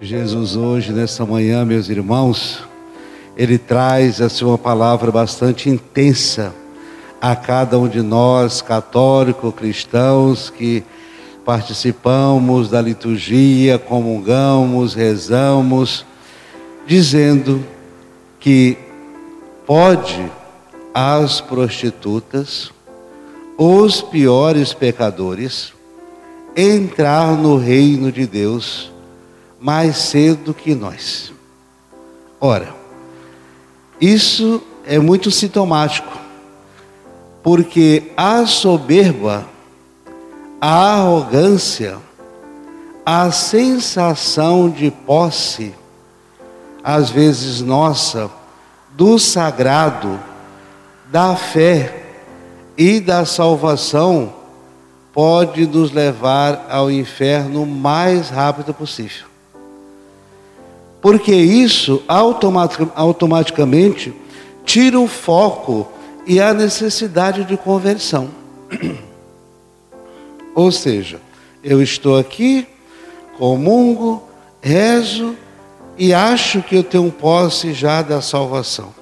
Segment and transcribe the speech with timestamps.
[0.00, 2.62] Jesus hoje, nessa manhã, meus irmãos,
[3.36, 6.54] ele traz assim uma palavra bastante intensa
[7.20, 10.84] a cada um de nós, católicos, cristãos, que
[11.44, 16.06] participamos da liturgia, comungamos, rezamos,
[16.86, 17.64] dizendo
[18.38, 18.78] que
[19.66, 20.30] pode
[20.94, 22.70] as prostitutas,
[23.56, 25.72] os piores pecadores,
[26.56, 28.92] entrar no reino de Deus
[29.60, 31.32] mais cedo que nós.
[32.40, 32.74] Ora,
[34.00, 36.16] isso é muito sintomático,
[37.42, 39.44] porque a soberba,
[40.60, 41.98] a arrogância,
[43.04, 45.74] a sensação de posse,
[46.82, 48.30] às vezes nossa,
[48.92, 50.18] do sagrado,
[51.10, 52.04] da fé
[52.76, 54.32] e da salvação,
[55.12, 59.27] pode nos levar ao inferno o mais rápido possível
[61.00, 62.02] porque isso
[62.94, 64.12] automaticamente
[64.64, 65.88] tira o foco
[66.26, 68.30] e a necessidade de conversão.
[70.54, 71.20] Ou seja,
[71.62, 72.66] eu estou aqui,
[73.38, 74.22] comungo,
[74.60, 75.36] rezo
[75.96, 78.92] e acho que eu tenho posse já da salvação.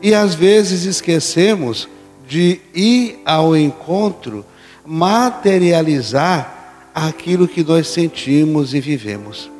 [0.00, 1.88] E às vezes esquecemos
[2.26, 4.44] de ir ao encontro,
[4.86, 9.50] materializar aquilo que nós sentimos e vivemos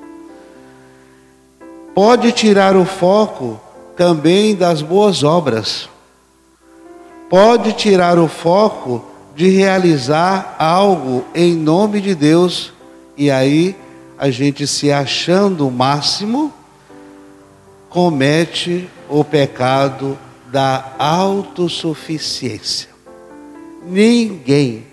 [1.98, 3.60] pode tirar o foco
[3.96, 5.88] também das boas obras,
[7.28, 9.04] pode tirar o foco
[9.34, 12.72] de realizar algo em nome de Deus,
[13.16, 13.74] e aí
[14.16, 16.54] a gente se achando o máximo,
[17.91, 20.16] comete o pecado
[20.52, 22.91] da autossuficiência.
[23.84, 24.86] Ninguém,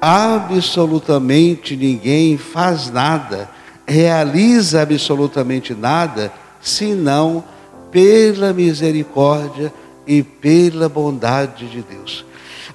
[0.00, 3.46] absolutamente ninguém faz nada,
[3.86, 6.32] realiza absolutamente nada
[6.68, 7.44] senão
[7.90, 9.72] pela misericórdia
[10.06, 12.24] e pela bondade de Deus.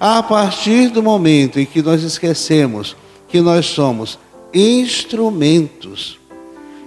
[0.00, 2.96] A partir do momento em que nós esquecemos
[3.28, 4.18] que nós somos
[4.52, 6.18] instrumentos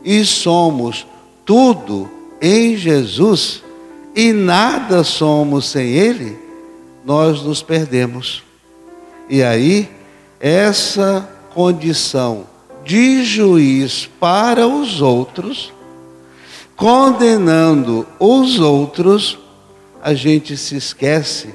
[0.03, 1.07] e somos
[1.45, 2.09] tudo
[2.41, 3.63] em Jesus
[4.15, 6.37] e nada somos sem Ele,
[7.03, 8.43] nós nos perdemos.
[9.29, 9.89] E aí,
[10.39, 12.45] essa condição
[12.83, 15.73] de juiz para os outros
[16.75, 19.39] condenando os outros,
[20.01, 21.49] a gente se esquece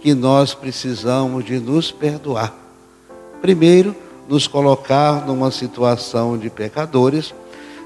[0.00, 2.54] que nós precisamos de nos perdoar.
[3.40, 3.94] Primeiro,
[4.28, 7.34] nos colocar numa situação de pecadores,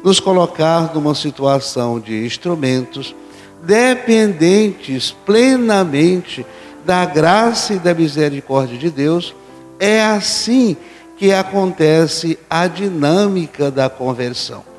[0.02, 3.14] nos colocar numa situação de instrumentos,
[3.62, 6.44] dependentes plenamente
[6.84, 9.34] da graça e da misericórdia de Deus.
[9.78, 10.76] É assim
[11.16, 14.69] que acontece a dinâmica da conversão.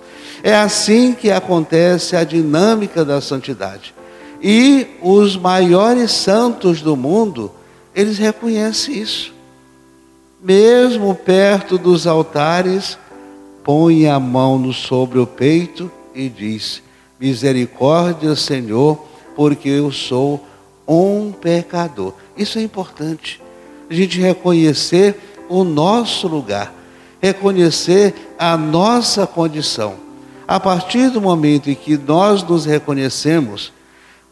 [0.44, 3.94] É assim que acontece a dinâmica da santidade.
[4.42, 7.52] E os maiores santos do mundo,
[7.94, 9.34] eles reconhecem isso.
[10.44, 12.98] Mesmo perto dos altares,
[13.64, 16.82] põe a mão sobre o peito e diz:
[17.20, 18.98] Misericórdia, Senhor,
[19.36, 20.44] porque eu sou
[20.88, 22.14] um pecador.
[22.36, 23.40] Isso é importante.
[23.88, 25.16] A gente reconhecer
[25.48, 26.74] o nosso lugar,
[27.22, 30.11] reconhecer a nossa condição.
[30.52, 33.72] A partir do momento em que nós nos reconhecemos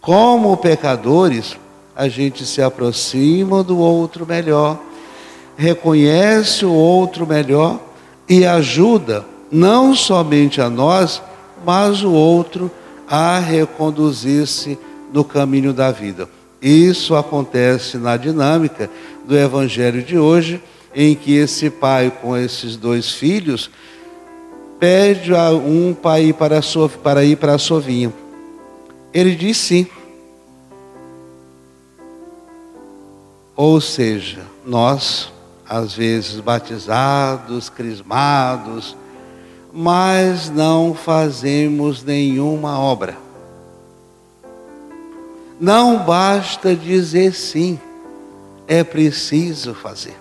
[0.02, 1.56] como pecadores,
[1.96, 4.78] a gente se aproxima do outro melhor,
[5.56, 7.80] reconhece o outro melhor
[8.28, 11.22] e ajuda não somente a nós,
[11.66, 12.70] mas o outro
[13.08, 14.78] a reconduzir-se
[15.14, 16.28] no caminho da vida.
[16.62, 18.90] Isso acontece na dinâmica
[19.26, 20.62] do evangelho de hoje,
[20.94, 23.72] em que esse pai com esses dois filhos
[24.80, 28.14] pede a um para ir para, a sua, para ir para a sua vinha.
[29.14, 29.86] Ele diz sim.
[33.56, 35.32] Ou seja, nós,
[35.68, 38.96] às vezes batizados, crismados,
[39.74, 43.18] mas não fazemos nenhuma obra.
[45.60, 47.78] Não basta dizer sim,
[48.66, 50.16] é preciso fazer.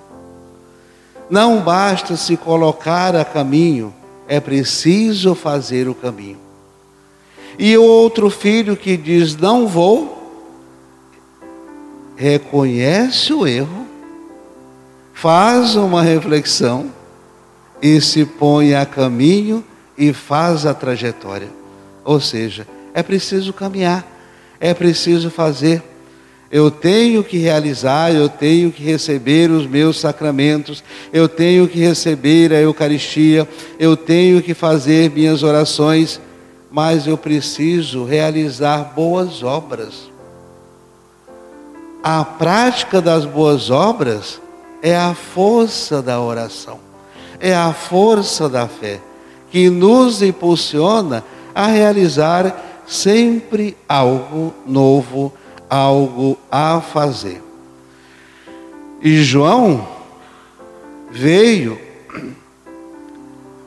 [1.30, 3.94] Não basta se colocar a caminho,
[4.28, 6.38] é preciso fazer o caminho.
[7.58, 10.16] E o outro filho que diz: Não vou,
[12.14, 13.86] reconhece o erro,
[15.14, 16.92] faz uma reflexão
[17.82, 19.64] e se põe a caminho
[19.96, 21.48] e faz a trajetória.
[22.04, 24.06] Ou seja, é preciso caminhar,
[24.60, 25.82] é preciso fazer.
[26.50, 32.52] Eu tenho que realizar, eu tenho que receber os meus sacramentos, eu tenho que receber
[32.54, 33.46] a Eucaristia,
[33.78, 36.18] eu tenho que fazer minhas orações,
[36.70, 40.10] mas eu preciso realizar boas obras.
[42.02, 44.40] A prática das boas obras
[44.82, 46.78] é a força da oração,
[47.38, 49.00] é a força da fé,
[49.50, 51.22] que nos impulsiona
[51.54, 55.34] a realizar sempre algo novo
[55.68, 57.42] algo a fazer.
[59.02, 59.86] E João
[61.10, 61.78] veio,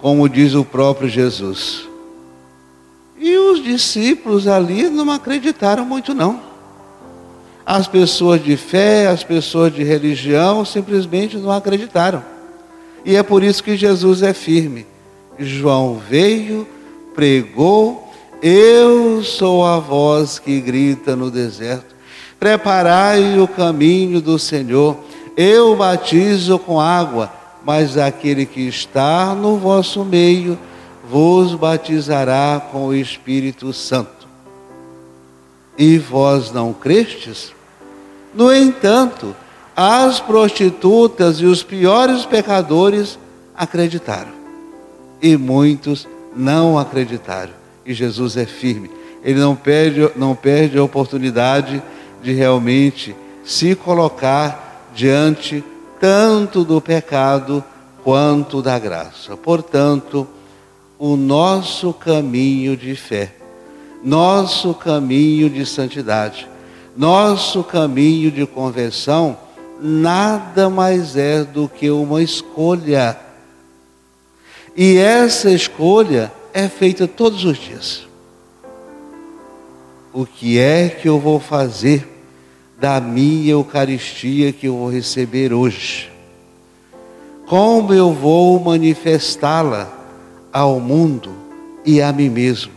[0.02, 1.88] como diz o próprio Jesus.
[3.18, 6.42] E os discípulos ali não acreditaram muito, não.
[7.66, 12.24] As pessoas de fé, as pessoas de religião, simplesmente não acreditaram.
[13.06, 14.86] E é por isso que Jesus é firme.
[15.40, 16.68] João veio,
[17.14, 18.11] pregou,
[18.42, 21.92] eu sou a voz que grita no deserto
[22.42, 24.98] Preparai o caminho do Senhor.
[25.38, 27.32] Eu batizo com água,
[27.64, 30.58] mas aquele que está no vosso meio
[31.08, 34.28] vos batizará com o Espírito Santo.
[35.78, 37.54] E vós não crestes?
[38.34, 39.36] No entanto,
[39.76, 43.20] as prostitutas e os piores pecadores
[43.56, 44.34] acreditaram.
[45.22, 47.61] E muitos não acreditaram.
[47.86, 48.90] E Jesus é firme.
[49.24, 51.82] Ele não perde, não perde a oportunidade
[52.22, 55.64] de realmente se colocar diante
[56.00, 57.64] tanto do pecado
[58.04, 59.38] quanto da graça.
[59.38, 60.28] Portanto,
[60.98, 63.34] o nosso caminho de fé,
[64.04, 66.48] nosso caminho de santidade,
[66.96, 69.38] nosso caminho de conversão,
[69.82, 73.18] nada mais é do que uma escolha.
[74.76, 78.08] E essa escolha é feita todos os dias.
[80.14, 82.12] O que é que eu vou fazer
[82.82, 86.12] da minha Eucaristia que eu vou receber hoje.
[87.46, 89.88] Como eu vou manifestá-la
[90.52, 91.32] ao mundo
[91.86, 92.72] e a mim mesmo?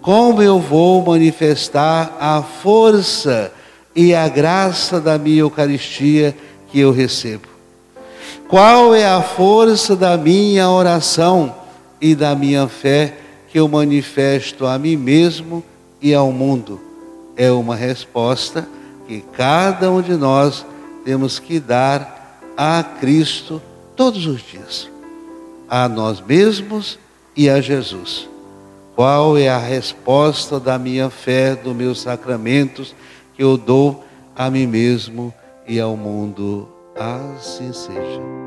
[0.00, 3.52] Como eu vou manifestar a força
[3.94, 6.34] e a graça da minha Eucaristia
[6.72, 7.46] que eu recebo?
[8.48, 11.54] Qual é a força da minha oração
[12.04, 13.16] e da minha fé
[13.48, 15.64] que eu manifesto a mim mesmo
[16.02, 16.78] e ao mundo?
[17.34, 18.68] É uma resposta
[19.08, 20.66] que cada um de nós
[21.02, 23.60] temos que dar a Cristo
[23.96, 24.86] todos os dias,
[25.66, 26.98] a nós mesmos
[27.34, 28.28] e a Jesus.
[28.94, 32.94] Qual é a resposta da minha fé, dos meus sacramentos
[33.34, 34.04] que eu dou
[34.36, 35.32] a mim mesmo
[35.66, 36.68] e ao mundo?
[36.94, 38.43] Assim seja.